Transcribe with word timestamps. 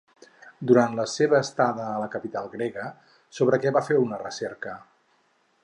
Durant 0.69 0.95
la 0.99 1.03
seva 1.15 1.41
estada 1.47 1.85
a 1.89 1.99
la 2.03 2.09
capital 2.15 2.49
grega, 2.55 2.87
sobre 3.41 3.61
què 3.65 3.75
va 3.77 3.85
fer 3.91 3.99
una 4.07 4.19
recerca? 4.23 4.75